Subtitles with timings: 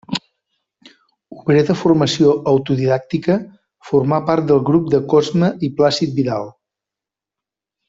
[1.41, 3.35] Obrer de formació autodidàctica,
[3.91, 6.51] formà part del grup de Cosme i Plàcid Vidal.